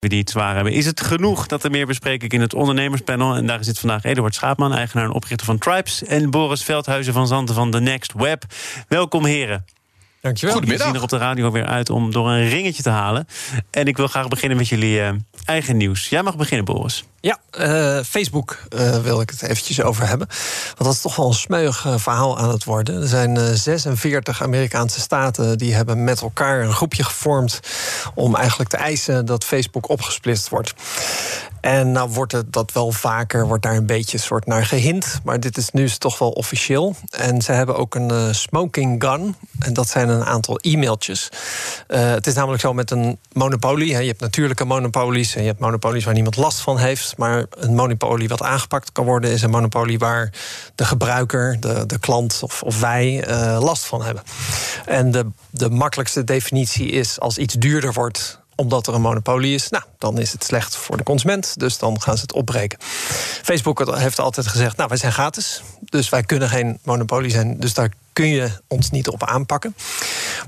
[0.00, 0.72] We die het zwaar hebben.
[0.72, 1.46] Is het genoeg?
[1.46, 3.34] Dat er meer bespreek ik in het ondernemerspanel.
[3.34, 6.04] En daar zit vandaag Eduard Schaapman, eigenaar en oprichter van Tribes...
[6.04, 8.44] en Boris Veldhuizen van Zanten van The Next Web.
[8.88, 9.64] Welkom, heren.
[10.20, 10.60] Dankjewel.
[10.60, 13.26] We zien er op de radio weer uit om door een ringetje te halen.
[13.70, 15.12] En ik wil graag beginnen met jullie eh,
[15.44, 16.08] eigen nieuws.
[16.08, 17.04] Jij mag beginnen, Boris.
[17.22, 20.26] Ja, uh, Facebook uh, wil ik het eventjes over hebben.
[20.66, 23.02] Want dat is toch wel een smeuig uh, verhaal aan het worden.
[23.02, 27.60] Er zijn 46 Amerikaanse staten die hebben met elkaar een groepje gevormd...
[28.14, 30.74] om eigenlijk te eisen dat Facebook opgesplitst wordt.
[31.60, 35.20] En nou wordt het dat wel vaker, wordt daar een beetje soort naar gehind.
[35.24, 36.94] Maar dit is nu toch wel officieel.
[37.10, 39.36] En ze hebben ook een smoking gun.
[39.58, 41.28] En dat zijn een aantal e-mailtjes.
[41.86, 43.94] het is namelijk zo met een monopolie.
[43.94, 44.00] Hè.
[44.00, 47.09] Je hebt natuurlijke monopolies en je hebt monopolies waar niemand last van heeft.
[47.16, 50.32] Maar een monopolie wat aangepakt kan worden, is een monopolie waar
[50.74, 54.22] de gebruiker, de, de klant of, of wij uh, last van hebben.
[54.86, 59.68] En de, de makkelijkste definitie is als iets duurder wordt omdat er een monopolie is,
[59.68, 61.58] nou, dan is het slecht voor de consument.
[61.58, 62.78] Dus dan gaan ze het opbreken.
[63.42, 65.62] Facebook heeft altijd gezegd, nou, wij zijn gratis.
[65.80, 67.60] Dus wij kunnen geen monopolie zijn.
[67.60, 69.74] Dus daar kun je ons niet op aanpakken.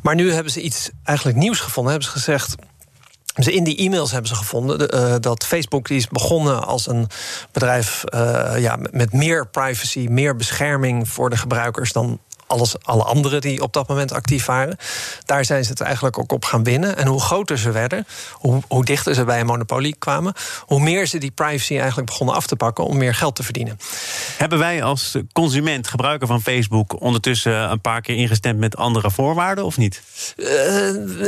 [0.02, 1.92] Maar nu hebben ze iets eigenlijk nieuws gevonden.
[1.92, 2.54] Hebben ze gezegd,
[3.34, 7.08] dus in die e-mails hebben ze gevonden uh, dat Facebook is begonnen als een
[7.52, 12.18] bedrijf uh, ja, met meer privacy, meer bescherming voor de gebruikers dan
[12.52, 14.76] alles, alle anderen die op dat moment actief waren.
[15.24, 16.96] Daar zijn ze het eigenlijk ook op gaan winnen.
[16.96, 21.06] En hoe groter ze werden, hoe, hoe dichter ze bij een monopolie kwamen, hoe meer
[21.06, 23.78] ze die privacy eigenlijk begonnen af te pakken om meer geld te verdienen.
[24.36, 29.64] Hebben wij als consument, gebruiker van Facebook, ondertussen een paar keer ingestemd met andere voorwaarden
[29.64, 30.02] of niet?
[30.36, 30.46] Uh,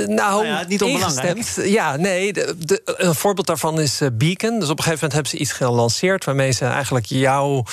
[0.06, 1.45] nou, ja, niet onbelangrijk.
[1.64, 2.33] Ja, nee.
[2.33, 4.58] De, de, een voorbeeld daarvan is Beacon.
[4.61, 7.64] Dus op een gegeven moment hebben ze iets gelanceerd waarmee ze eigenlijk jou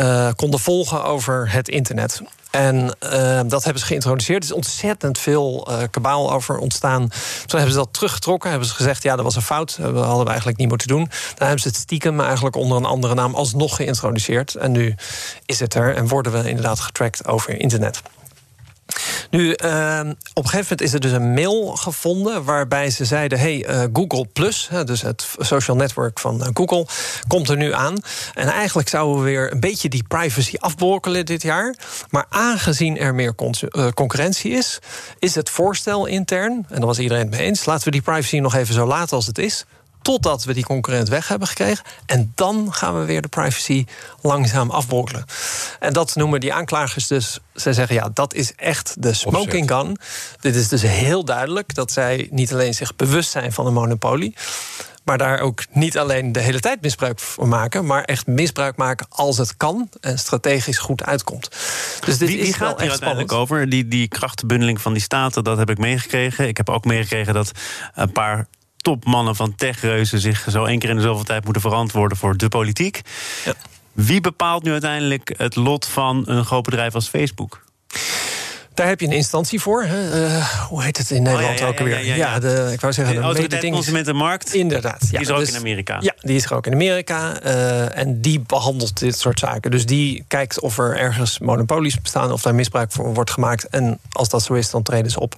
[0.00, 2.22] uh, konden volgen over het internet.
[2.50, 4.42] En uh, dat hebben ze geïntroduceerd.
[4.42, 7.08] Er is ontzettend veel uh, kabaal over ontstaan.
[7.46, 8.50] Toen hebben ze dat teruggetrokken.
[8.50, 9.76] Hebben ze gezegd, ja, dat was een fout.
[9.80, 11.04] Dat hadden we eigenlijk niet moeten doen.
[11.04, 14.54] Dan hebben ze het stiekem eigenlijk onder een andere naam alsnog geïntroduceerd.
[14.54, 14.94] En nu
[15.46, 18.02] is het er en worden we inderdaad getrackt over internet.
[19.30, 20.00] Nu, uh,
[20.34, 23.82] op een gegeven moment is er dus een mail gevonden waarbij ze zeiden: hey, uh,
[23.92, 26.86] Google Plus, dus het social network van uh, Google,
[27.26, 27.96] komt er nu aan.
[28.34, 31.76] En eigenlijk zouden we weer een beetje die privacy afbrokkelen dit jaar.
[32.10, 33.54] Maar aangezien er meer con
[33.94, 34.78] concurrentie is,
[35.18, 38.38] is het voorstel intern, en daar was iedereen het mee eens, laten we die privacy
[38.38, 39.64] nog even zo laten als het is
[40.02, 41.84] totdat we die concurrent weg hebben gekregen.
[42.06, 43.86] En dan gaan we weer de privacy
[44.20, 45.24] langzaam afbrokkelen.
[45.80, 47.38] En dat noemen die aanklagers dus.
[47.54, 49.98] Zij zeggen ja, dat is echt de smoking gun.
[50.40, 54.34] Dit is dus heel duidelijk dat zij niet alleen zich bewust zijn van een monopolie.
[55.08, 59.06] Maar daar ook niet alleen de hele tijd misbruik van maken, maar echt misbruik maken
[59.08, 61.48] als het kan en strategisch goed uitkomt.
[62.04, 63.68] Dus dit wie, wie is gaat hier uiteindelijk over?
[63.68, 66.48] Die, die krachtenbundeling van die staten, dat heb ik meegekregen.
[66.48, 67.52] Ik heb ook meegekregen dat
[67.94, 68.46] een paar
[68.82, 72.48] topmannen van techreuzen zich zo één keer in de zoveel tijd moeten verantwoorden voor de
[72.48, 73.00] politiek.
[73.44, 73.54] Ja.
[73.92, 77.64] Wie bepaalt nu uiteindelijk het lot van een groot bedrijf als Facebook?
[78.78, 79.84] Daar heb je een instantie voor.
[79.84, 82.16] Uh, hoe heet het in Nederland Oh, ja, ja, ook alweer?
[82.16, 84.54] ja, de, ik wou zeggen, De de Consumentenmarkt.
[84.54, 85.10] Inderdaad.
[85.10, 85.96] Die is ook dus- in Amerika.
[86.00, 87.40] Ja, die is er ook in Amerika.
[87.40, 89.70] eh, en die behandelt dit soort zaken.
[89.70, 93.68] Dus die kijkt of er ergens monopolies bestaan, of daar misbruik voor wordt gemaakt.
[93.68, 95.34] En als dat zo is, dan treden ze op.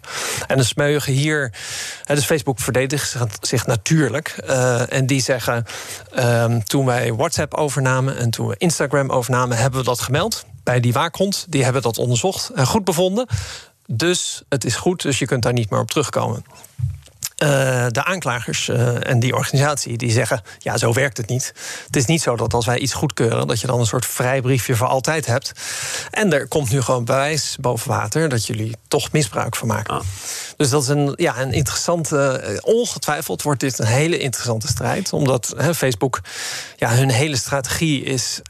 [0.47, 1.53] En de smeuigen hier.
[2.07, 4.29] dus Facebook verdedigt zich, zich natuurlijk.
[4.29, 5.65] eh, en die zeggen.
[6.15, 10.45] ehm, toen wij WhatsApp overnamen en toen we Instagram overnamen, hebben we dat gemeld.
[10.71, 11.47] Bij die waakhond.
[11.49, 13.27] Die hebben dat onderzocht en goed bevonden.
[13.87, 16.45] Dus het is goed, dus je kunt daar niet meer op terugkomen.
[17.41, 21.53] Eh, de aanklagers eh, en die organisatie die zeggen: ja, zo werkt het niet.
[21.87, 24.77] Het is niet zo dat als wij iets goedkeuren, dat je dan een soort vrijbriefje
[24.77, 25.53] voor altijd hebt.
[26.11, 29.95] En er komt nu gewoon bewijs boven water dat jullie toch misbruik van maken.
[29.95, 30.01] Ah.
[30.57, 32.19] Dus dat is een, ja, een interessante.
[32.19, 35.13] eh, ongetwijfeld wordt dit een hele interessante strijd.
[35.13, 36.21] Omdat Facebook,
[36.77, 38.41] ja, hun hele strategie is,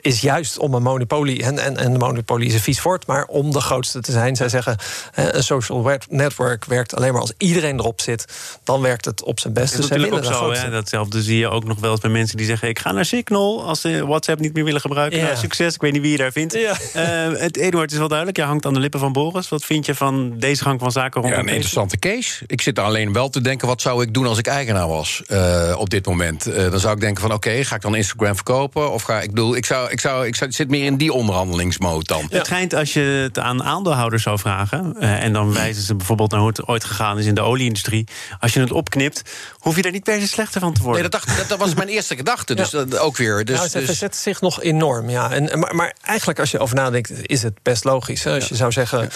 [0.00, 1.42] is juist om een monopolie.
[1.42, 4.36] En, en, en de monopolie is een vies woord, maar om de grootste te zijn.
[4.36, 4.76] Zij zeggen:
[5.14, 8.24] een social web- network werkt alleen maar als iedereen erop zit.
[8.64, 9.72] Dan werkt het op zijn best.
[9.72, 10.52] Dat is Dus natuurlijk ook zo.
[10.52, 10.70] Hè?
[10.70, 12.68] Datzelfde zie je ook nog wel eens bij mensen die zeggen...
[12.68, 15.18] ik ga naar Signal als ze WhatsApp niet meer willen gebruiken.
[15.18, 15.24] Ja.
[15.24, 16.54] Nou, succes, ik weet niet wie je daar vindt.
[16.54, 16.76] Ja.
[16.92, 19.48] Eh, het Eduard is wel duidelijk, jij hangt aan de lippen van Boris.
[19.48, 22.44] Wat vind je van deze gang van zaken rondom Ja, nee, interessante case.
[22.46, 25.22] Ik zit er alleen wel te denken, wat zou ik doen als ik eigenaar was
[25.26, 26.48] uh, op dit moment?
[26.48, 28.92] Uh, dan zou ik denken van, oké, ga ik dan Instagram verkopen?
[28.92, 32.04] Of ga ik bedoel, ik zou, ik zou, ik zou, zit meer in die onderhandelingsmode
[32.04, 32.26] dan.
[32.30, 36.30] Het schijnt als je het aan aandeelhouders zou vragen, uh, en dan wijzen ze bijvoorbeeld
[36.30, 38.06] naar hoe het ooit gegaan is in de olieindustrie.
[38.40, 39.22] Als je het opknipt,
[39.58, 41.00] hoef je daar niet per se slechter van te worden.
[41.00, 42.54] Nee, dat, dacht, dat, dat was mijn eerste gedachte.
[42.54, 43.44] Dus dat ook weer.
[43.44, 43.84] Dus, nou, het dus...
[43.84, 45.30] verzet zich nog enorm, ja.
[45.30, 48.24] En, maar, maar, eigenlijk, als je over nadenkt, is het best logisch.
[48.24, 48.34] Hè?
[48.34, 49.10] Als je zou zeggen,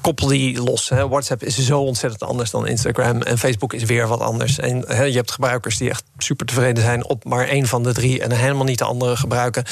[0.00, 0.88] koppel die los.
[0.88, 1.08] Hè?
[1.08, 3.22] WhatsApp is zo ontzettend anders dan Instagram.
[3.22, 4.58] En Facebook is weer wat anders.
[4.58, 7.92] En hè, je hebt gebruikers die echt super tevreden zijn op maar één van de
[7.92, 9.64] drie en helemaal niet de andere gebruiken.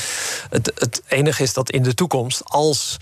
[0.51, 2.97] Het, het enige is dat in de toekomst, als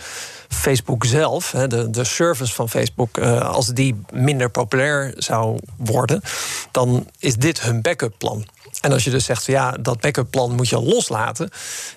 [0.49, 6.21] Facebook zelf, de, de service van Facebook, uh, als die minder populair zou worden,
[6.71, 8.47] dan is dit hun backup plan.
[8.81, 11.51] En als je dus zegt, ja, dat backup plan moet je loslaten.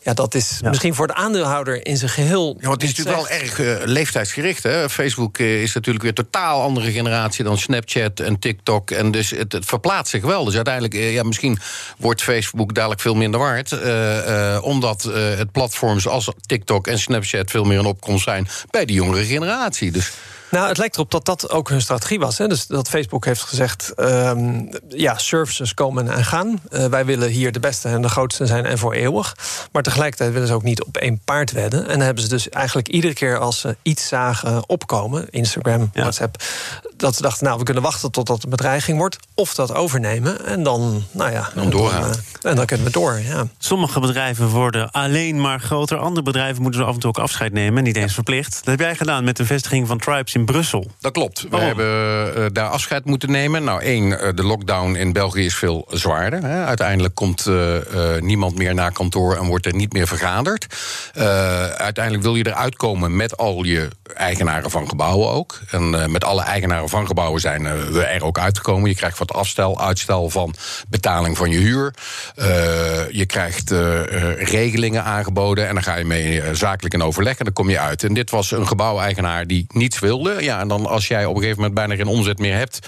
[0.04, 2.58] Ja, dat is misschien voor de aandeelhouder in zijn geheel.
[2.60, 4.64] Ja, het is natuurlijk wel erg uh, leeftijdsgericht.
[4.64, 4.90] Hè?
[4.90, 8.92] Facebook uh, is natuurlijk weer totaal andere generatie dan Snapchat en TikTok.
[8.92, 10.44] En dus het, het verplaatst zich wel.
[10.44, 11.60] Dus uiteindelijk, uh, ja, misschien
[11.98, 13.74] wordt Facebook dadelijk veel minder waard.
[14.62, 19.26] omdat het platforms als TikTok en Snapchat veel meer een opkomst zijn bij de jongere
[19.26, 19.92] generatie.
[19.92, 20.12] Dus.
[20.52, 22.38] Nou, het lijkt erop dat dat ook hun strategie was.
[22.38, 22.48] Hè?
[22.48, 26.62] Dus dat Facebook heeft gezegd: um, ja, services komen en gaan.
[26.72, 29.36] Uh, wij willen hier de beste en de grootste zijn en voor eeuwig.
[29.72, 31.82] Maar tegelijkertijd willen ze ook niet op één paard wedden.
[31.82, 36.02] En dan hebben ze dus eigenlijk iedere keer als ze iets zagen opkomen, Instagram, ja.
[36.02, 36.44] WhatsApp,
[36.98, 40.46] dat ze dachten: nou, we kunnen wachten totdat een bedreiging wordt, of dat overnemen.
[40.46, 42.10] En dan, nou ja, dan doorgaan.
[42.10, 43.20] Uh, en dan kunnen we door.
[43.20, 43.48] Ja.
[43.58, 45.98] Sommige bedrijven worden alleen maar groter.
[45.98, 48.54] Andere bedrijven moeten ze af en toe ook afscheid nemen, niet eens verplicht.
[48.54, 50.92] Dat heb jij gedaan met de vestiging van Tribes in Brussel.
[51.00, 51.46] Dat klopt.
[51.50, 53.64] We hebben uh, daar afscheid moeten nemen.
[53.64, 56.44] Nou, één, uh, de lockdown in België is veel zwaarder.
[56.44, 56.66] Hè.
[56.66, 57.76] Uiteindelijk komt uh,
[58.20, 60.68] niemand meer naar kantoor en wordt er niet meer vergaderd.
[61.78, 65.60] uiteindelijk wil je eruit komen met al je eigenaren van gebouwen ook.
[65.72, 68.90] En met alle eigenaren van gebouwen zijn we er ook uitgekomen.
[68.90, 70.56] Je krijgt wat afstel, uitstel van
[70.90, 71.94] betaling van je huur.
[73.12, 73.72] je krijgt
[74.40, 78.04] regelingen aangeboden en dan ga je mee zakelijk in overleg en dan kom je uit.
[78.04, 80.29] En dit was een gebouweigenaar die niets wilde.
[80.38, 82.80] Ja, en dan als jij op een gegeven moment bijna geen omzet meer hebt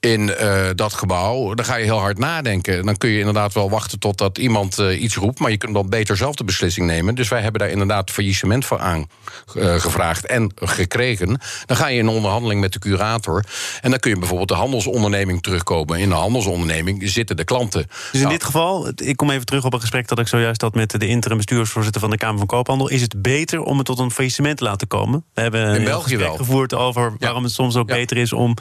[0.00, 2.84] in uh, dat gebouw, dan ga je heel hard nadenken.
[2.84, 5.88] Dan kun je inderdaad wel wachten totdat iemand uh, iets roept, maar je kunt dan
[5.88, 7.14] beter zelf de beslissing nemen.
[7.14, 11.40] Dus wij hebben daar inderdaad faillissement voor aangevraagd uh, en gekregen.
[11.66, 13.44] Dan ga je in onderhandeling met de curator
[13.80, 15.98] en dan kun je bijvoorbeeld de handelsonderneming terugkomen.
[15.98, 17.86] In de handelsonderneming zitten de klanten.
[17.86, 20.60] Dus in nou, dit geval, ik kom even terug op een gesprek dat ik zojuist
[20.60, 22.88] had met de interim bestuursvoorzitter van de Kamer van Koophandel.
[22.88, 25.24] Is het beter om het tot een faillissement te laten komen?
[25.34, 26.36] We hebben een België gesprek wel.
[26.36, 27.94] gevoerd over waarom het soms ook ja.
[27.94, 28.54] beter is om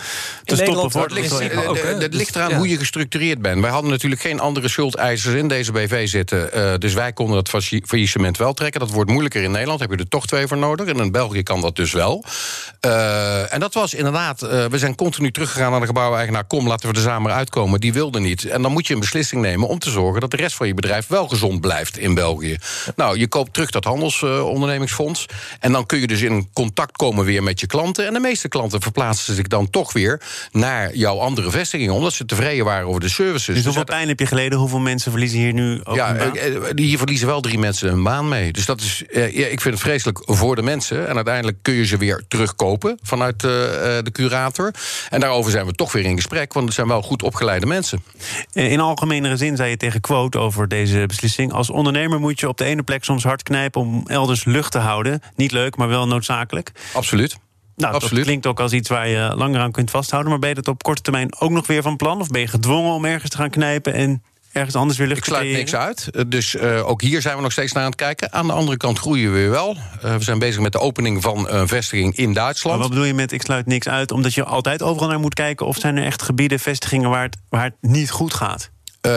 [0.43, 2.57] te stoppen voor het het ligt eraan ja.
[2.57, 3.61] hoe je gestructureerd bent.
[3.61, 6.49] Wij hadden natuurlijk geen andere schuldeisers in deze BV zitten.
[6.55, 8.79] Uh, dus wij konden dat faillissement wel trekken.
[8.79, 9.79] Dat wordt moeilijker in Nederland.
[9.79, 10.87] Heb je er toch twee voor nodig.
[10.87, 12.23] En in België kan dat dus wel.
[12.85, 14.43] Uh, en dat was inderdaad.
[14.43, 16.43] Uh, we zijn continu teruggegaan naar de gebouweigenaar.
[16.43, 17.79] Kom, laten we er samen uitkomen.
[17.79, 18.45] Die wilde niet.
[18.45, 20.73] En dan moet je een beslissing nemen om te zorgen dat de rest van je
[20.73, 22.57] bedrijf wel gezond blijft in België.
[22.95, 25.25] Nou, je koopt terug dat handelsondernemingsfonds.
[25.59, 28.07] en dan kun je dus in contact komen weer met je klanten.
[28.07, 30.21] En de meeste klanten verplaatsen zich dan toch weer
[30.51, 33.55] naar jouw andere vestigingen, omdat ze tevreden waren over de services.
[33.55, 34.59] Dus hoeveel pijn heb je geleden?
[34.59, 36.77] Hoeveel mensen verliezen hier nu ook ja, een baan?
[36.77, 38.51] Hier verliezen wel drie mensen een baan mee.
[38.51, 41.07] Dus dat is, eh, ja, ik vind het vreselijk voor de mensen.
[41.07, 44.73] En uiteindelijk kun je ze weer terugkopen vanuit uh, de curator.
[45.09, 48.03] En daarover zijn we toch weer in gesprek, want het zijn wel goed opgeleide mensen.
[48.53, 51.53] In algemenere zin zei je tegen Quote over deze beslissing.
[51.53, 54.77] Als ondernemer moet je op de ene plek soms hard knijpen om elders lucht te
[54.77, 55.21] houden.
[55.35, 56.71] Niet leuk, maar wel noodzakelijk.
[56.93, 57.37] Absoluut.
[57.79, 58.15] Nou, Absoluut.
[58.15, 60.31] dat klinkt ook als iets waar je langer aan kunt vasthouden.
[60.31, 62.19] Maar ben je dat op korte termijn ook nog weer van plan?
[62.19, 65.25] Of ben je gedwongen om ergens te gaan knijpen en ergens anders weer lucht Ik
[65.25, 66.09] sluit niks uit.
[66.27, 68.33] Dus uh, ook hier zijn we nog steeds naar aan het kijken.
[68.33, 69.75] Aan de andere kant groeien we weer wel.
[70.05, 72.77] Uh, we zijn bezig met de opening van een vestiging in Duitsland.
[72.77, 74.11] Maar wat bedoel je met ik sluit niks uit?
[74.11, 75.65] Omdat je altijd overal naar moet kijken?
[75.65, 78.69] Of zijn er echt gebieden, vestigingen waar het, waar het niet goed gaat?
[79.01, 79.11] Uh,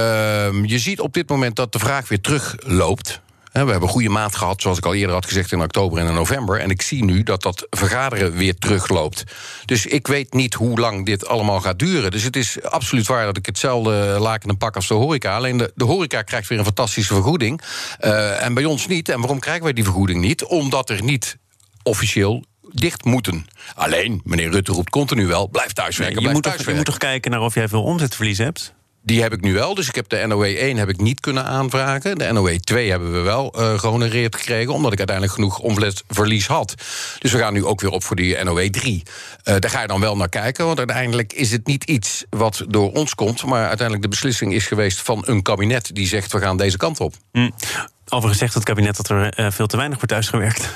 [0.65, 3.21] je ziet op dit moment dat de vraag weer terugloopt.
[3.53, 6.15] We hebben goede maand gehad, zoals ik al eerder had gezegd, in oktober en in
[6.15, 6.61] november.
[6.61, 9.25] En ik zie nu dat dat vergaderen weer terugloopt.
[9.65, 12.11] Dus ik weet niet hoe lang dit allemaal gaat duren.
[12.11, 15.37] Dus het is absoluut waar dat ik hetzelfde laken en pak als de horeca.
[15.37, 17.61] Alleen de, de horeca krijgt weer een fantastische vergoeding.
[18.01, 19.09] Uh, en bij ons niet.
[19.09, 20.45] En waarom krijgen wij die vergoeding niet?
[20.45, 21.37] Omdat er niet
[21.83, 23.47] officieel dicht moeten.
[23.75, 26.85] Alleen, meneer Rutte roept continu wel, blijf thuiswerken, nee, je, blijf moet thuiswerken.
[26.85, 28.75] toch, je moet toch kijken naar of jij veel omzetverlies hebt?
[29.05, 29.75] Die heb ik nu wel.
[29.75, 32.19] Dus ik heb de NOE 1 heb ik niet kunnen aanvragen.
[32.19, 34.73] De NOE 2 hebben we wel uh, gehonoreerd gekregen...
[34.73, 36.75] omdat ik uiteindelijk genoeg omzetverlies had.
[37.19, 39.03] Dus we gaan nu ook weer op voor die NOE 3.
[39.45, 42.25] Uh, daar ga je dan wel naar kijken, want uiteindelijk is het niet iets...
[42.31, 45.01] wat door ons komt, maar uiteindelijk de beslissing is geweest...
[45.01, 47.15] van een kabinet die zegt, we gaan deze kant op.
[47.33, 47.53] Mm.
[48.09, 50.69] Overigens zegt het kabinet dat er uh, veel te weinig wordt thuisgewerkt.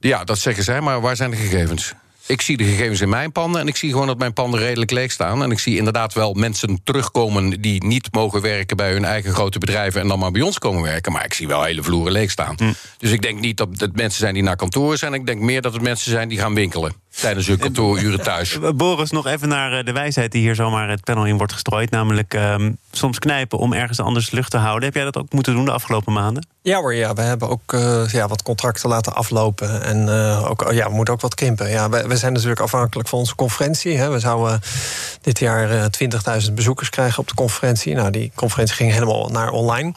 [0.00, 1.94] Ja, dat zeggen zij, maar waar zijn de gegevens?
[2.26, 4.90] Ik zie de gegevens in mijn panden en ik zie gewoon dat mijn panden redelijk
[4.90, 5.42] leeg staan.
[5.42, 9.58] En ik zie inderdaad wel mensen terugkomen die niet mogen werken bij hun eigen grote
[9.58, 11.12] bedrijven en dan maar bij ons komen werken.
[11.12, 12.54] Maar ik zie wel hele vloeren leeg staan.
[12.56, 12.72] Hm.
[12.98, 15.14] Dus ik denk niet dat het mensen zijn die naar kantoor zijn.
[15.14, 18.58] Ik denk meer dat het mensen zijn die gaan winkelen tijdens hun kantooruren thuis.
[18.60, 21.52] Eh, Boris, nog even naar eh, de wijsheid die hier zomaar het panel in wordt
[21.52, 21.90] gestrooid.
[21.90, 24.84] Namelijk um, soms knijpen om ergens anders lucht te houden.
[24.84, 26.46] Heb jij dat ook moeten doen de afgelopen maanden?
[26.62, 27.14] Ja hoor, ja.
[27.14, 29.82] we hebben ook uh, ja, wat contracten laten aflopen.
[29.82, 31.70] En uh, ook, ja, we moeten ook wat krimpen.
[31.70, 33.96] Ja, we, we zijn natuurlijk afhankelijk van onze conferentie.
[33.96, 34.10] Hè.
[34.10, 34.60] We zouden
[35.20, 35.90] dit jaar
[36.46, 37.94] 20.000 bezoekers krijgen op de conferentie.
[37.94, 39.92] Nou, die conferentie ging helemaal naar online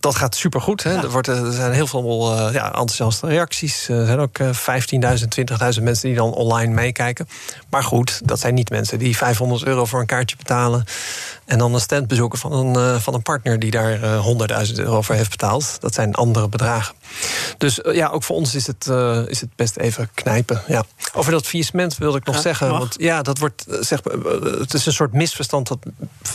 [0.00, 0.82] dat gaat supergoed.
[0.82, 0.96] Hè?
[0.96, 3.88] Er, wordt, er zijn heel veel uh, ja, enthousiaste reacties.
[3.88, 4.54] Er zijn ook uh, 15.000,
[5.78, 7.28] 20.000 mensen die dan online meekijken.
[7.68, 10.84] Maar goed, dat zijn niet mensen die 500 euro voor een kaartje betalen...
[11.44, 13.58] en dan een stand bezoeken van een, uh, van een partner...
[13.58, 13.98] die daar
[14.68, 15.80] 100.000 euro voor heeft betaald.
[15.80, 16.94] Dat zijn andere bedragen.
[17.58, 18.86] Dus ja, ook voor ons is het,
[19.26, 20.62] is het best even knijpen.
[20.66, 20.84] Ja.
[21.12, 22.70] Over dat faillissement wilde ik nog ja, zeggen.
[22.70, 24.00] Want ja, dat wordt, zeg,
[24.58, 25.68] het is een soort misverstand...
[25.68, 25.78] dat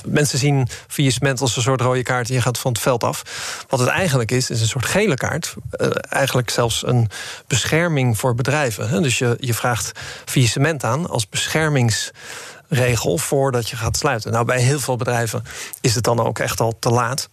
[0.06, 2.30] mensen zien faillissement als een soort rode kaart...
[2.30, 3.24] en je gaat van het veld af...
[3.70, 5.56] Wat het eigenlijk is, is een soort gele kaart.
[5.72, 7.10] Uh, eigenlijk zelfs een
[7.48, 8.90] bescherming voor bedrijven.
[8.90, 9.02] Hè?
[9.02, 9.92] Dus je, je vraagt
[10.26, 14.32] faillissement aan als beschermingsregel voordat je gaat sluiten.
[14.32, 15.44] Nou, bij heel veel bedrijven
[15.82, 17.30] is het dan ook echt al te laat.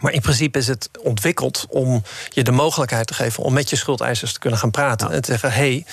[0.00, 3.76] Maar in principe is het ontwikkeld om je de mogelijkheid te geven om met je
[3.76, 5.08] schuldeisers te kunnen gaan praten.
[5.08, 5.14] Ja.
[5.14, 5.84] En te zeggen: hé, hey,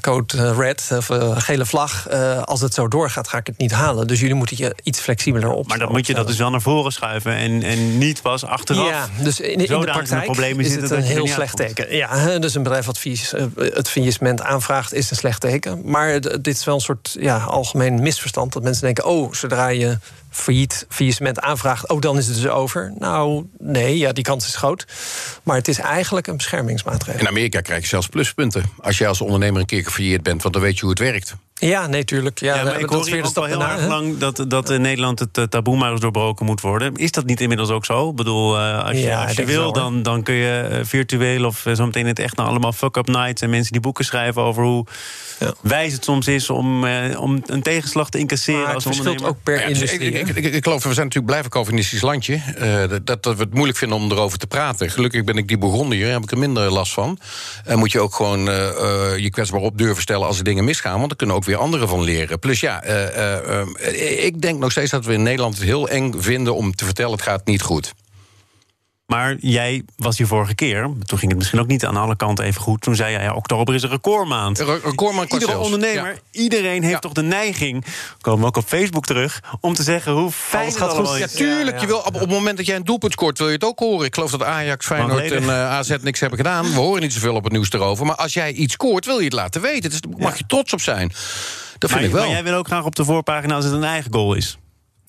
[0.00, 2.08] code red, of gele vlag.
[2.44, 4.06] als het zo doorgaat, ga ik het niet halen.
[4.06, 5.68] Dus jullie moeten je iets flexibeler op.
[5.68, 8.88] Maar dan moet je dat dus wel naar voren schuiven en, en niet pas achteraf.
[8.88, 11.96] Ja, dus in, in de praktijk is het een heel slecht teken.
[11.96, 13.00] Ja, dus een bedrijf wat
[13.56, 15.80] het faillissement aanvraagt, is een slecht teken.
[15.84, 18.52] Maar dit is wel een soort ja, algemeen misverstand.
[18.52, 19.98] Dat mensen denken: oh, zodra je
[20.32, 22.92] failliet, faillissement aanvraagt, ook dan is het dus over.
[22.98, 24.86] Nou, nee, ja, die kans is groot.
[25.42, 27.20] Maar het is eigenlijk een beschermingsmaatregel.
[27.20, 28.64] In Amerika krijg je zelfs pluspunten.
[28.80, 31.34] Als je als ondernemer een keer gefailleerd bent, want dan weet je hoe het werkt.
[31.66, 32.40] Ja, nee, tuurlijk.
[32.40, 35.50] Ja, ja maar ik hoor hier al heel erg lang dat, dat in Nederland het
[35.50, 36.96] taboe maar eens doorbroken moet worden.
[36.96, 38.10] Is dat niet inmiddels ook zo?
[38.10, 41.44] Ik bedoel, uh, als je, ja, als je wil, dan, dan kun je uh, virtueel
[41.44, 43.42] of uh, zometeen het echt nou allemaal fuck-up nights...
[43.42, 44.86] en mensen die boeken schrijven over hoe
[45.38, 45.54] ja.
[45.60, 49.28] wijs het soms is om, om een tegenslag te incasseren maar als ondernemer.
[49.28, 50.10] ook per industrie.
[50.10, 52.40] Ik, ik, ik, ik, geloof, we zijn natuurlijk blijven Calvinistisch landje.
[53.04, 54.90] dat, dat we het moeilijk vinden om erover te praten.
[54.90, 57.18] Gelukkig ben ik die begonnen hier, heb ik er minder last van.
[57.64, 58.44] En moet je ook gewoon
[59.16, 60.96] je kwetsbaar op durven stellen als er dingen misgaan...
[60.96, 62.38] want dan kunnen ook weer anderen van leren.
[62.38, 66.12] Plus ja, uh, uh, ik denk nog steeds dat we in Nederland het heel eng
[66.16, 67.94] vinden om te vertellen: het gaat niet goed.
[69.06, 70.82] Maar jij was hier vorige keer.
[70.82, 72.80] Toen ging het misschien ook niet aan alle kanten even goed.
[72.80, 74.58] Toen zei jij, ja, oktober is een recordmaand.
[74.58, 76.40] Een recordmaand Iedere ondernemer, ja.
[76.40, 76.98] iedereen heeft ja.
[76.98, 77.84] toch de neiging...
[78.20, 79.42] komen we ook op Facebook terug...
[79.60, 81.18] om te zeggen hoe fijn het gaat goed.
[81.18, 81.80] Ja, tuurlijk.
[81.80, 83.78] Je wil, op, op, het moment dat jij een doelpunt scoort, wil je het ook
[83.78, 84.06] horen.
[84.06, 86.64] Ik geloof dat Ajax, Feyenoord en uh, AZ niks hebben gedaan.
[86.64, 88.06] We horen niet zoveel op het nieuws erover.
[88.06, 89.90] Maar als jij iets scoort, wil je het laten weten.
[89.90, 91.08] Dus daar mag je trots op zijn.
[91.08, 92.22] Dat vind maar, ik wel.
[92.22, 94.58] Maar jij wil ook graag op de voorpagina als het een eigen goal is.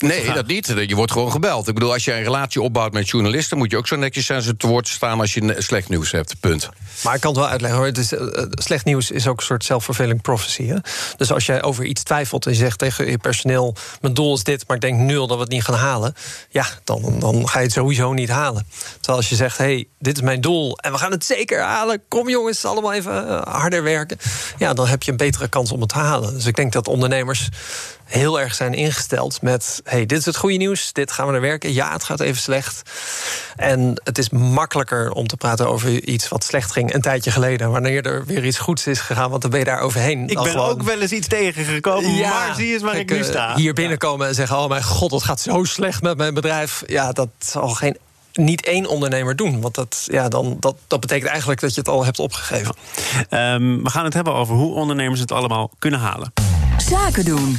[0.06, 0.66] Nee, dat niet.
[0.66, 1.68] Je wordt gewoon gebeld.
[1.68, 3.58] Ik bedoel, als je een relatie opbouwt met journalisten...
[3.58, 6.40] moet je ook zo netjes zijn ze te woord staan als je slecht nieuws hebt.
[6.40, 6.68] Punt.
[7.02, 7.92] Maar ik kan het wel uitleggen hoor.
[7.92, 8.20] Dus, uh,
[8.50, 10.66] slecht nieuws is ook een soort self-fulfilling prophecy.
[10.66, 10.76] Hè?
[11.16, 13.76] Dus als jij over iets twijfelt en je zegt tegen je personeel...
[14.00, 16.14] mijn doel is dit, maar ik denk nul dat we het niet gaan halen...
[16.48, 18.66] ja, dan, dan ga je het sowieso niet halen.
[18.94, 20.78] Terwijl als je zegt, hey, dit is mijn doel...
[20.78, 24.18] en we gaan het zeker halen, kom jongens, allemaal even uh, harder werken...
[24.58, 26.34] ja, dan heb je een betere kans om het te halen.
[26.34, 27.48] Dus ik denk dat ondernemers
[28.16, 29.80] heel erg zijn ingesteld met...
[29.84, 31.72] hey, dit is het goede nieuws, dit gaan we naar werken.
[31.72, 32.82] Ja, het gaat even slecht.
[33.56, 36.94] En het is makkelijker om te praten over iets wat slecht ging...
[36.94, 39.30] een tijdje geleden, wanneer er weer iets goeds is gegaan...
[39.30, 40.28] want dan ben je daar overheen.
[40.28, 40.68] Ik ben gewoon...
[40.68, 43.54] ook wel eens iets tegengekomen, ja, maar zie eens waar ik nu sta.
[43.56, 46.82] Hier binnenkomen en zeggen, oh mijn god, het gaat zo slecht met mijn bedrijf.
[46.86, 47.96] Ja, dat zal geen
[48.32, 49.60] niet één ondernemer doen.
[49.60, 52.74] Want dat, ja, dan, dat, dat betekent eigenlijk dat je het al hebt opgegeven.
[53.30, 56.32] Um, we gaan het hebben over hoe ondernemers het allemaal kunnen halen.
[56.78, 57.56] Zaken doen.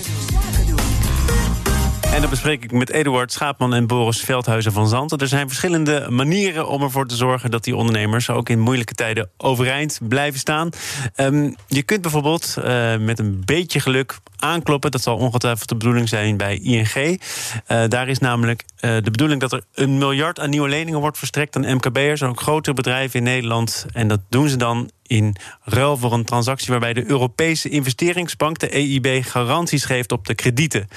[2.16, 5.18] En dat bespreek ik met Eduard Schaapman en Boris Veldhuizen van Zanten.
[5.18, 9.30] Er zijn verschillende manieren om ervoor te zorgen dat die ondernemers ook in moeilijke tijden
[9.38, 10.70] overeind blijven staan.
[11.16, 14.92] Um, je kunt bijvoorbeeld uh, met een beetje geluk aankloppen.
[14.92, 16.96] Dat zal ongetwijfeld de bedoeling zijn bij ING.
[16.96, 21.18] Uh, daar is namelijk uh, de bedoeling dat er een miljard aan nieuwe leningen wordt
[21.18, 23.86] verstrekt aan MKB'ers en ook grotere bedrijven in Nederland.
[23.94, 28.70] En dat doen ze dan in ruil voor een transactie waarbij de Europese investeringsbank, de
[28.70, 30.88] EIB, garanties geeft op de kredieten.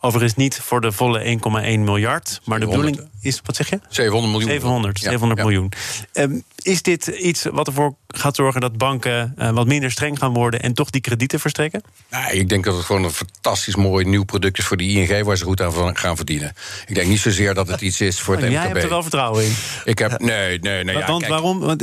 [0.00, 3.80] Overigens niet voor de volle 1,1 miljard, maar de bedoeling is, wat zeg je?
[3.88, 4.50] 700 miljoen.
[4.50, 5.72] 700, 700 ja, miljoen.
[6.12, 10.32] Um, is dit iets wat ervoor gaat zorgen dat banken uh, wat minder streng gaan
[10.32, 11.82] worden en toch die kredieten verstrekken?
[12.10, 15.24] Nou, ik denk dat het gewoon een fantastisch mooi nieuw product is voor de ING
[15.24, 16.52] waar ze goed aan gaan verdienen.
[16.86, 18.58] Ik denk niet zozeer dat het iets is voor het oh, MKB.
[18.58, 19.54] Jij hebt er wel vertrouwen in.
[19.84, 20.96] Ik heb nee, nee, nee.
[20.96, 21.32] Ja, want kijk.
[21.32, 21.60] waarom?
[21.60, 21.82] Want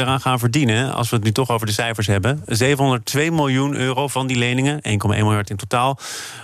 [0.00, 4.08] eraan gaan verdienen, als we het nu toch over de cijfers hebben, 702 miljoen euro
[4.08, 5.98] van die leningen, 1,1 miljard in totaal,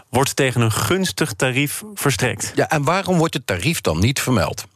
[0.08, 2.52] wordt tegen een gunstig tarief verstrekt.
[2.54, 4.66] Ja, en waarom wordt het tarief dan niet vermeld?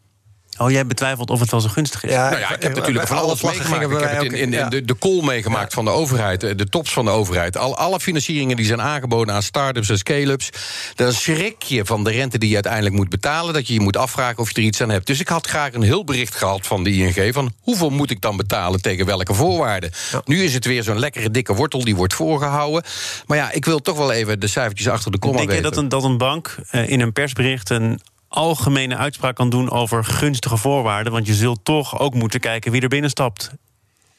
[0.58, 2.10] Oh, jij betwijfelt of het wel zo gunstig is?
[2.10, 3.84] Ja, nou ja ik heb natuurlijk van alles meegemaakt.
[3.84, 6.92] Ik heb het in, in, in de, de call meegemaakt van de overheid, de tops
[6.92, 7.56] van de overheid.
[7.56, 10.50] Al, alle financieringen die zijn aangeboden aan start-ups en scale-ups.
[10.94, 13.54] Dan schrik je van de rente die je uiteindelijk moet betalen.
[13.54, 15.06] Dat je je moet afvragen of je er iets aan hebt.
[15.06, 17.34] Dus ik had graag een heel bericht gehad van de ING.
[17.34, 19.90] Van hoeveel moet ik dan betalen tegen welke voorwaarden?
[20.12, 20.20] Ja.
[20.24, 22.82] Nu is het weer zo'n lekkere dikke wortel die wordt voorgehouden.
[23.26, 25.64] Maar ja, ik wil toch wel even de cijfertjes achter de komma Denk weten.
[25.64, 29.70] je dat een, dat een bank uh, in een persbericht een algemene uitspraak kan doen
[29.70, 31.12] over gunstige voorwaarden.
[31.12, 33.50] Want je zult toch ook moeten kijken wie er binnen stapt.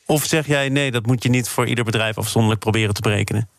[0.05, 3.49] Of zeg jij nee, dat moet je niet voor ieder bedrijf afzonderlijk proberen te berekenen?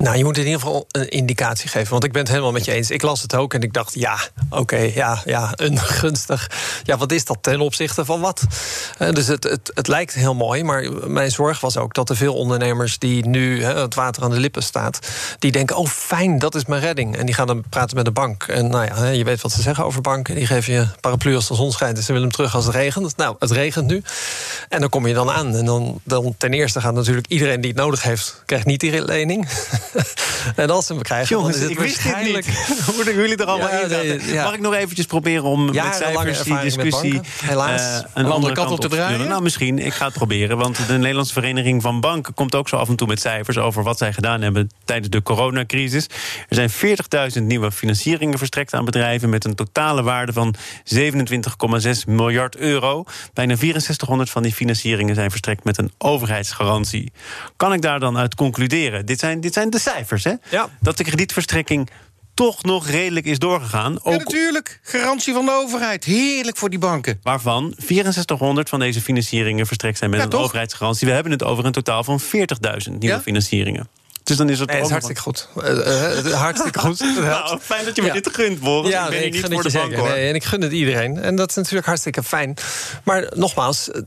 [0.00, 1.90] Nou, je moet in ieder geval een indicatie geven.
[1.90, 2.90] Want ik ben het helemaal met je eens.
[2.90, 4.18] Ik las het ook en ik dacht, ja,
[4.50, 6.50] oké, ja, ja, een gunstig.
[6.84, 8.42] Ja, wat is dat ten opzichte van wat?
[8.98, 12.16] Uh, dus het, het, het lijkt heel mooi, maar mijn zorg was ook dat er
[12.16, 14.98] veel ondernemers die nu het water aan de lippen staat,
[15.38, 17.16] die denken, oh fijn, dat is mijn redding.
[17.16, 18.42] En die gaan dan praten met de bank.
[18.42, 20.34] En nou ja, je weet wat ze zeggen over banken.
[20.34, 22.74] Die geven je paraplu als de zon schijnt en ze willen hem terug als het
[22.74, 23.16] regent.
[23.16, 24.02] Nou, het regent nu.
[24.68, 25.54] En dan kom je dan aan.
[25.54, 29.04] En dan, dan ten eerste gaat natuurlijk iedereen die het nodig heeft, krijgt niet die
[29.04, 29.48] lening.
[30.56, 32.46] en als ze hem krijgen, Jongens, dan is het ik wist dit niet.
[32.86, 34.34] Hoe moeten jullie er allemaal Ja, in zaten?
[34.34, 37.80] Mag ik nog eventjes proberen om met cijfers die discussie helaas.
[37.80, 39.28] eh, Een een andere kant kant op te draaien?
[39.28, 39.78] Nou, misschien.
[39.78, 40.56] Ik ga het proberen.
[40.56, 43.82] Want de Nederlandse Vereniging van Banken komt ook zo af en toe met cijfers over
[43.82, 46.06] wat zij gedaan hebben tijdens de coronacrisis.
[46.48, 46.70] Er zijn
[47.38, 50.54] 40.000 nieuwe financieringen verstrekt aan bedrijven met een totale waarde van
[50.94, 53.04] 27,6 miljard euro.
[53.32, 57.12] Bijna 6400 van die financieringen zijn verstrekt met een overheidsgarantie.
[57.56, 59.06] Kan ik daar dan uit concluderen?
[59.06, 60.34] Dit zijn, dit zijn de cijfers, hè?
[60.50, 60.68] Ja.
[60.80, 61.90] Dat de kredietverstrekking
[62.34, 63.92] toch nog redelijk is doorgegaan.
[63.92, 64.80] Ja, Ook natuurlijk.
[64.82, 66.04] Garantie van de overheid.
[66.04, 67.18] Heerlijk voor die banken.
[67.22, 70.42] waarvan 6400 van deze financieringen verstrekt zijn met Ja, een toch?
[70.42, 71.06] overheidsgarantie.
[71.06, 72.26] We hebben het over een totaal van 40.000
[72.90, 73.20] nieuwe Ja?
[73.20, 73.88] financieringen.
[74.30, 75.48] Dus dan is het Nee, het is hartstikke goed.
[75.62, 77.00] Eh, eh, hartstikke goed.
[77.20, 78.14] Nou, fijn dat je me Ja.
[78.14, 78.90] dit gunt, Boris.
[78.94, 80.08] ik ben nee, hier niet voor de bank, hoor.
[80.08, 81.18] Nee, en ik gun het iedereen.
[81.18, 82.54] En dat is natuurlijk hartstikke fijn.
[83.04, 84.02] Maar nogmaals, eh,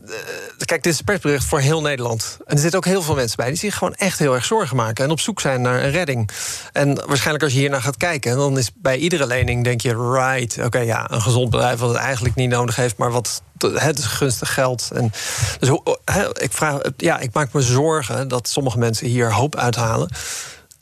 [0.65, 2.37] kijk, dit is een persbericht voor heel Nederland.
[2.45, 4.75] En er zitten ook heel veel mensen bij die zich gewoon echt heel erg zorgen
[4.75, 5.03] maken.
[5.03, 6.29] En op zoek zijn naar een redding.
[6.71, 10.11] En waarschijnlijk als je hier naar gaat kijken, dan is bij iedere lening denk je,
[10.13, 13.99] right, oké, ja, een gezond bedrijf wat het eigenlijk niet nodig heeft, maar wat het
[13.99, 14.89] is gunstig geld.
[14.93, 15.11] En
[15.59, 15.69] dus
[16.05, 20.09] hè, ik vraag, ja, ik maak me zorgen dat sommige mensen hier hoop uithalen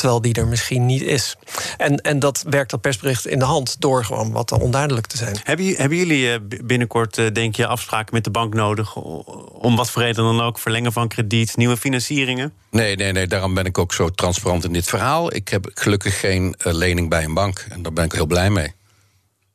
[0.02, 1.36] terwijl die er misschien niet is.
[1.78, 5.36] En, en dat werkt dat persbericht in de hand door gewoon wat onduidelijk te zijn.
[5.44, 8.96] Hebben, hebben jullie eh, binnenkort, eh, denk je, afspraken met de bank nodig...
[8.96, 12.54] om wat voor reden dan ook, verlengen van krediet, nieuwe financieringen?
[12.72, 13.28] Nee, nee, nee.
[13.28, 15.34] Daarom ben ik ook zo transparant in dit verhaal.
[15.34, 17.66] Ik heb gelukkig geen eh, lening bij een bank.
[17.70, 18.74] En daar ben ik heel blij mee.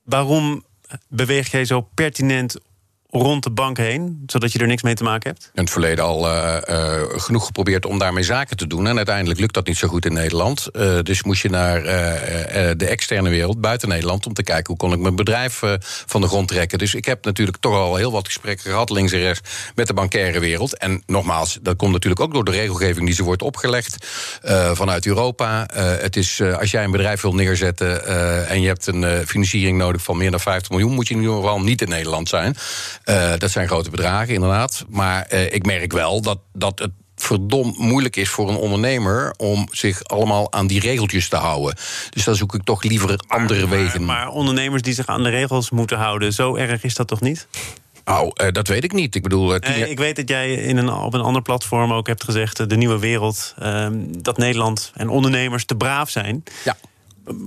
[0.04, 0.64] Waarom
[1.08, 2.56] beweeg jij zo pertinent
[3.22, 5.50] rond de bank heen, zodat je er niks mee te maken hebt?
[5.55, 8.87] in het verleden al eh, eh, genoeg geprobeerd om daarmee zaken te doen.
[8.87, 10.66] En uiteindelijk lukt dat niet zo goed in Nederland.
[10.66, 11.83] Eh, dus moest je naar
[12.76, 14.26] de externe wereld, buiten Nederland...
[14.26, 15.62] om te kijken hoe kon ik mijn bedrijf
[16.07, 16.79] van de grond trekken.
[16.79, 18.90] Dus ik heb natuurlijk toch al heel wat gesprekken gehad...
[18.90, 20.79] links en rechts met de bankaire wereld.
[20.79, 23.07] En nogmaals, dat komt natuurlijk ook door de regelgeving...
[23.07, 24.07] die ze wordt opgelegd
[24.72, 25.68] vanuit Europa.
[25.74, 28.07] Het is, als jij een bedrijf wil neerzetten...
[28.48, 30.92] en je hebt een financiering nodig van meer dan 50 miljoen...
[30.92, 32.57] moet je ieder geval niet in Nederland zijn.
[33.07, 34.85] Eh, dat zijn grote bedragen, inderdaad.
[34.88, 39.69] Maar eh, ik merk wel dat, dat het verdomd moeilijk is voor een ondernemer om
[39.71, 41.77] zich allemaal aan die regeltjes te houden.
[42.11, 44.05] Dus dan zoek ik toch liever andere wegen.
[44.05, 47.21] Maar, maar ondernemers die zich aan de regels moeten houden, zo erg is dat toch
[47.21, 47.47] niet?
[48.05, 49.14] Nou, eh, dat weet ik niet.
[49.14, 52.69] Ik bedoel, ik weet dat jij in een, op een ander platform ook hebt gezegd,
[52.71, 53.88] de nieuwe wereld, eh,
[54.19, 56.45] dat Nederland en ondernemers te braaf zijn.
[56.64, 56.77] ja.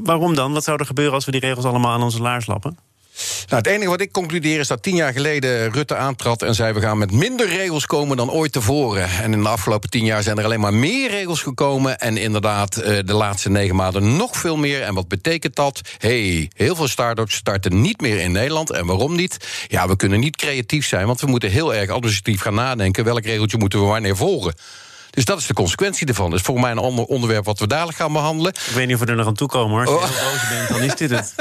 [0.03, 0.53] Waarom dan?
[0.53, 2.77] Wat zou er gebeuren als we die regels allemaal aan onze laars lappen?
[3.47, 6.73] Nou, het enige wat ik concludeer is dat tien jaar geleden Rutte aantrad en zei:
[6.73, 9.09] we gaan met minder regels komen dan ooit tevoren.
[9.09, 11.99] En in de afgelopen tien jaar zijn er alleen maar meer regels gekomen.
[11.99, 14.81] En inderdaad, eh, de laatste negen maanden nog veel meer.
[14.81, 15.81] En wat betekent dat?
[15.97, 18.71] hey, heel veel start-ups starten niet meer in Nederland.
[18.71, 19.37] En waarom niet?
[19.67, 23.03] Ja, we kunnen niet creatief zijn, want we moeten heel erg administratief gaan nadenken.
[23.03, 24.53] Welk regeltje moeten we wanneer volgen?
[25.09, 26.31] Dus dat is de consequentie ervan.
[26.31, 28.53] Dus voor mij een ander onderwerp wat we dadelijk gaan behandelen.
[28.53, 29.99] Ik weet niet of we er nog aan toe komen hoor.
[29.99, 30.31] Als je oh.
[30.31, 31.35] boos bent, dan is dit het.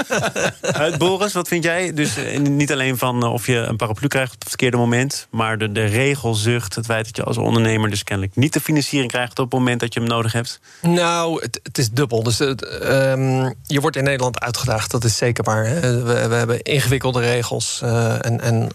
[0.93, 1.95] uh, Boris, wat vind jij?
[1.95, 5.27] Dus uh, niet alleen van uh, of je een paraplu krijgt op het verkeerde moment,
[5.31, 9.11] maar de, de regelzucht, het feit dat je als ondernemer dus kennelijk niet de financiering
[9.11, 10.61] krijgt op het moment dat je hem nodig hebt.
[10.83, 12.23] Nou, het, het is dubbel.
[12.23, 15.65] Dus um, je wordt in Nederland uitgedaagd, dat is zeker waar.
[15.81, 17.81] We, we, hebben ingewikkelde regels
[18.21, 18.69] en, en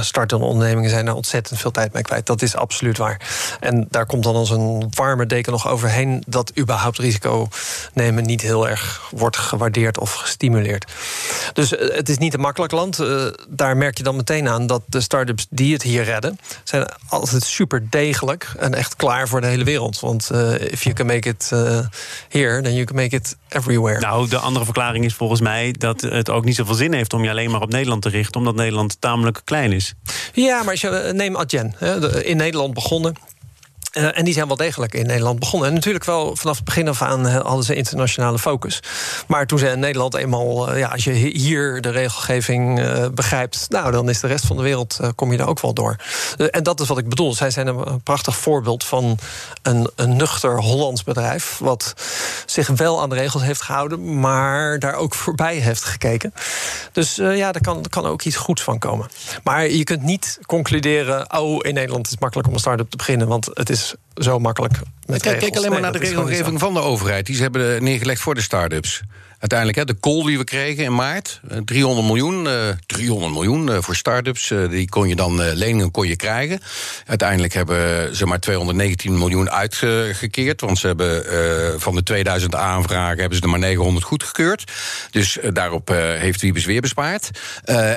[0.00, 2.26] startende ondernemingen zijn daar ontzettend veel tijd mee kwijt.
[2.26, 3.20] Dat is absoluut waar.
[3.60, 7.48] En daar komt dan als een warme deken nog overheen dat überhaupt risico
[7.94, 10.92] nemen niet heel erg wordt gewaardeerd of gestimuleerd.
[11.52, 13.00] Dus eh, het is niet een makkelijk land.
[13.00, 16.88] Uh, daar merk je dan meteen aan dat de start-ups die het hier redden, zijn
[17.08, 20.00] altijd super degelijk en echt klaar voor de hele wereld.
[20.00, 21.50] Want uh, if you can make it
[22.28, 24.00] here, then you can make it everywhere.
[24.00, 27.24] Nou, de andere verklaring is volgens mij dat het ook niet zoveel zin heeft om
[27.24, 29.94] je alleen maar op Nederland te richten, omdat Nederland tamelijk klein is.
[30.32, 31.74] Ja, maar als je, neem Adyen,
[32.22, 33.30] in Nederland begonnen.
[33.98, 35.68] Uh, en die zijn wel degelijk in Nederland begonnen.
[35.68, 38.82] En natuurlijk wel vanaf het begin af aan hadden ze internationale focus.
[39.26, 42.80] Maar toen ze in Nederland eenmaal, uh, ja, als je hier de regelgeving
[43.14, 45.96] begrijpt, nou, dan is de rest van de wereld, kom je daar ook wel door.
[46.50, 47.34] en dat is wat ik bedoel.
[47.34, 49.18] Zij zijn een prachtig voorbeeld van
[49.62, 51.58] een, een nuchter Hollands bedrijf.
[51.58, 51.94] Wat
[52.46, 56.34] zich wel aan de regels heeft gehouden, maar daar ook voorbij heeft gekeken.
[56.92, 59.08] Dus ja, daar kan, kan ook iets goeds van komen.
[59.44, 62.96] Maar je kunt niet concluderen, oh, in Nederland is het makkelijk om een start-up te
[62.96, 63.81] beginnen, want het is
[64.14, 64.74] zo makkelijk.
[65.06, 67.26] Met kijk, kijk alleen maar naar de regelgeving van de overheid.
[67.26, 69.02] Die ze hebben neergelegd voor de start-ups.
[69.42, 73.32] Uiteindelijk, hè, de call die we kregen in maart, 300 eh, miljoen, uh, eh, 300
[73.32, 74.50] miljoen uh, voor start-ups.
[74.50, 76.60] Uh, die kon je dan leningen kon je krijgen.
[77.06, 80.60] Uiteindelijk hebben ze maar 219 miljoen uitgekeerd.
[80.60, 84.72] Want ze hebben van de 2000 aanvragen hebben ze er maar 900 goedgekeurd.
[85.10, 87.30] Dus daarop heeft Wiebes weer bespaard.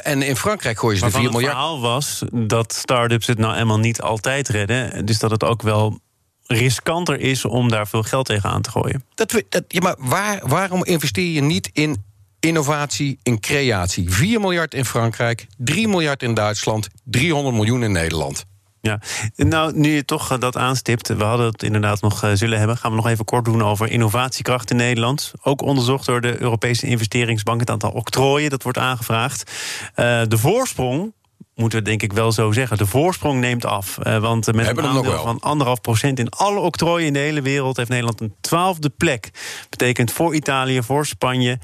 [0.04, 1.44] en in Frankrijk gooien ze de 4 miljard.
[1.44, 5.06] Het verhaal was dat start-ups het nou eenmaal niet altijd redden.
[5.06, 6.00] Dus dat het ook wel
[6.46, 9.04] riskanter is om daar veel geld tegen aan te gooien.
[9.16, 12.04] Dat, dat, ja, maar waar, waarom investeer je niet in
[12.40, 14.10] innovatie, in creatie?
[14.10, 18.46] 4 miljard in Frankrijk, 3 miljard in Duitsland, 300 miljoen in Nederland.
[18.86, 19.00] Ja,
[19.36, 22.78] nou, nu je toch eh, dat aanstipt, we hadden het inderdaad nog uh, zullen hebben,
[22.78, 25.34] gaan we nog even kort doen over innovatiekracht in Nederland.
[25.44, 29.52] Ook onderzocht door de Europese Investeringsbank, het aantal octrooien dat wordt aangevraagd.
[29.96, 31.14] Uh, de voorsprong
[31.56, 32.78] moeten we denk ik wel zo zeggen.
[32.78, 33.98] De voorsprong neemt af.
[34.04, 37.78] Uh, want met een aandeel van anderhalf procent in alle octrooien in de hele wereld...
[37.78, 39.30] heeft Nederland een twaalfde plek.
[39.70, 41.60] Betekent voor Italië, voor Spanje.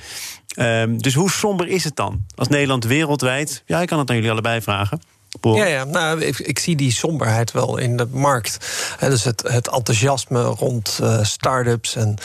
[0.56, 2.26] Uh, dus hoe somber is het dan?
[2.36, 3.64] Als Nederland wereldwijd...
[3.66, 5.02] Ja, ik kan het aan jullie allebei vragen.
[5.40, 8.58] Ja, ja nou, ik, ik, zie die somberheid wel in de markt.
[9.00, 12.18] dus het, het enthousiasme rond uh, start-ups en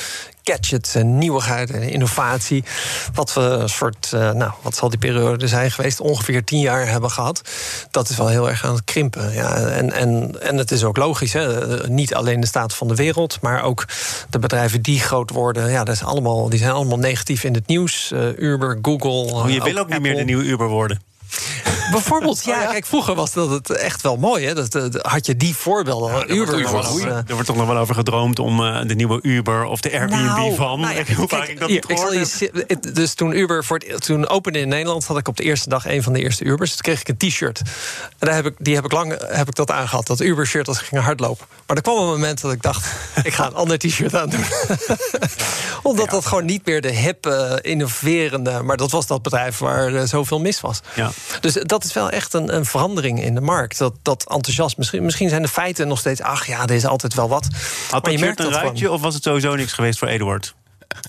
[0.42, 2.64] gadgets en nieuwigheid en innovatie.
[3.14, 6.00] Wat we een soort, uh, nou, wat zal die periode zijn geweest?
[6.00, 7.40] Ongeveer tien jaar hebben gehad.
[7.90, 9.32] Dat is wel heel erg aan het krimpen.
[9.32, 9.56] Ja.
[9.56, 11.32] En, en, en het is ook logisch.
[11.32, 11.88] Hè?
[11.88, 13.84] Niet alleen de staat van de wereld, maar ook
[14.30, 15.70] de bedrijven die groot worden.
[15.70, 18.10] Ja, dat is allemaal, die zijn allemaal negatief in het nieuws.
[18.12, 19.34] Uh, Uber, Google.
[19.34, 21.00] Oh, je wil ook niet meer de nieuwe Uber worden.
[21.90, 24.46] Bijvoorbeeld, ja, kijk, vroeger was dat het echt wel mooi.
[24.46, 24.54] Hè?
[24.54, 26.10] Dat, dat had je die voorbeelden.
[26.10, 29.18] Ja, Uber was, uh, er wordt toch nog wel over gedroomd om uh, de nieuwe
[29.22, 30.80] Uber of de Airbnb nou, van.
[30.80, 34.28] Nou ja, Hoe vaak ik dat hier, ik je, Dus toen Uber voor het, toen
[34.28, 36.70] opende in Nederland, had ik op de eerste dag een van de eerste Ubers.
[36.70, 37.62] Toen kreeg ik een t-shirt.
[38.18, 40.06] En daar heb ik, die heb ik lang heb ik dat aangehad.
[40.06, 41.46] Dat Uber-shirt als ik ging hardlopen.
[41.66, 42.86] Maar er kwam een moment dat ik dacht,
[43.22, 44.44] ik ga een ander t-shirt aandoen.
[45.82, 46.10] Omdat ja.
[46.10, 48.62] dat gewoon niet meer de hip, uh, innoverende.
[48.62, 50.80] Maar dat was dat bedrijf waar uh, zoveel mis was.
[50.94, 51.10] Ja.
[51.40, 53.78] Dus dat is wel echt een, een verandering in de markt.
[53.78, 54.74] Dat, dat enthousiasme.
[54.76, 56.20] Misschien, misschien zijn de feiten nog steeds.
[56.20, 57.48] Ach ja, er is altijd wel wat.
[57.90, 60.54] Had maar je merkt een ruitje of was het sowieso niks geweest voor Eduard?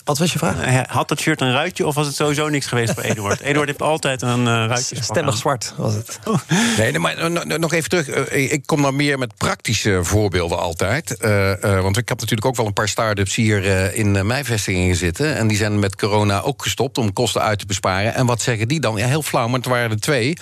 [0.04, 0.62] Wat was je vraag?
[0.62, 3.40] Eh, had dat shirt een ruitje of was het sowieso niks geweest voor Eduard?
[3.50, 5.04] Eduard heeft altijd een uh, ruitje.
[5.04, 6.20] Stemmig zwart was het.
[6.28, 6.40] Oh.
[6.78, 8.08] Nee, maar nog even terug.
[8.10, 11.18] Eh, ik kom dan meer met praktische voorbeelden altijd.
[11.62, 15.36] want ik heb natuurlijk ook wel een paar start-ups hier in mijn vestigingen zitten.
[15.36, 18.14] En die zijn met corona ook gestopt om kosten uit te besparen.
[18.14, 18.96] En wat zeggen die dan?
[18.96, 20.38] Ja, heel flauw, maar het waren er twee.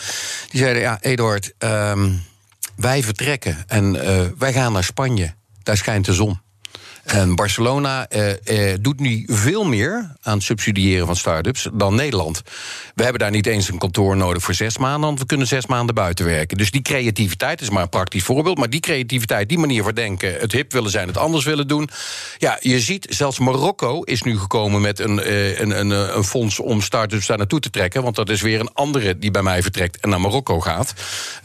[0.49, 2.11] Die zeiden, ja, Eduard, ehm,
[2.75, 3.91] wij vertrekken en
[4.37, 5.33] wij gaan naar Spanje.
[5.63, 6.39] Daar schijnt de zon.
[7.05, 12.41] En Barcelona eh, eh, doet nu veel meer aan het subsidiëren van start-ups dan Nederland.
[12.95, 15.65] We hebben daar niet eens een kantoor nodig voor zes maanden, want we kunnen zes
[15.65, 16.57] maanden buiten werken.
[16.57, 18.57] Dus die creativiteit is maar een praktisch voorbeeld.
[18.57, 21.89] Maar die creativiteit, die manier van denken, het hip willen zijn, het anders willen doen.
[22.37, 26.59] Ja, je ziet, zelfs Marokko is nu gekomen met een, eh, een, een, een fonds
[26.59, 28.03] om start-ups daar naartoe te trekken.
[28.03, 30.93] Want dat is weer een andere die bij mij vertrekt en naar Marokko gaat.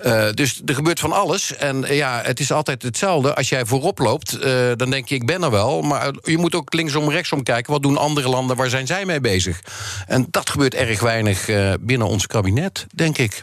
[0.05, 1.57] Uh, dus er gebeurt van alles.
[1.57, 3.35] En ja, het is altijd hetzelfde.
[3.35, 4.39] Als jij voorop loopt,
[4.77, 5.83] dan denk je, ik ben er wel.
[5.83, 7.73] Maar je moet ook linksom, rechtsom kijken.
[7.73, 8.57] Wat doen andere landen?
[8.57, 9.61] Waar zijn zij mee bezig?
[10.07, 13.41] En dat gebeurt erg weinig uh, binnen ons kabinet, denk ik.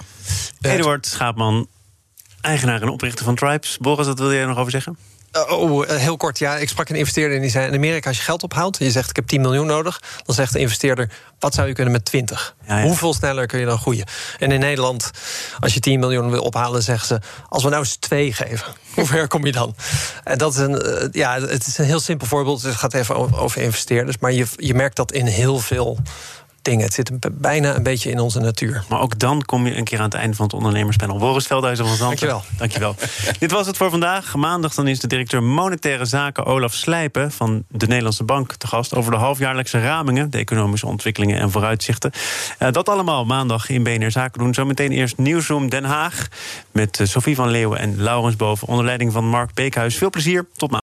[0.61, 1.67] Eduard Schaapman,
[2.41, 3.77] eigenaar en oprichter van Tribes.
[3.77, 4.97] Boris, wat wil jij nog over zeggen?
[5.31, 6.39] Oh, heel kort.
[6.39, 7.67] Ja, ik sprak een investeerder en die zei...
[7.67, 10.01] in Amerika, als je geld ophaalt je zegt ik heb 10 miljoen nodig...
[10.25, 11.09] dan zegt de investeerder,
[11.39, 12.55] wat zou je kunnen met 20?
[12.67, 14.05] Ja, Hoeveel sneller kun je dan groeien?
[14.39, 15.11] En in Nederland,
[15.59, 16.83] als je 10 miljoen wil ophalen...
[16.83, 19.75] zeggen ze, als we nou eens 2 geven, hoe ver kom je dan?
[20.23, 22.61] En dat is een, ja, het is een heel simpel voorbeeld.
[22.61, 24.17] Het gaat even over investeerders.
[24.17, 25.97] Maar je, je merkt dat in heel veel
[26.75, 28.83] het zit bijna een beetje in onze natuur.
[28.89, 31.17] Maar ook dan kom je een keer aan het einde van het ondernemerspanel.
[31.17, 32.09] Boris Veldhuizen van Zand.
[32.09, 32.43] Dankjewel.
[32.57, 32.95] Dankjewel.
[33.39, 34.35] Dit was het voor vandaag.
[34.35, 37.31] Maandag dan is de directeur Monetaire Zaken Olaf Slijpen...
[37.31, 40.29] van de Nederlandse Bank te gast over de halfjaarlijkse ramingen...
[40.29, 42.11] de economische ontwikkelingen en vooruitzichten.
[42.59, 44.53] Uh, dat allemaal maandag in BNR Zaken doen.
[44.53, 46.27] Zometeen eerst Nieuwsroom Den Haag...
[46.71, 48.67] met uh, Sophie van Leeuwen en Laurens Boven...
[48.67, 49.97] onder leiding van Mark Beekhuis.
[49.97, 50.47] Veel plezier.
[50.55, 50.86] Tot maandag.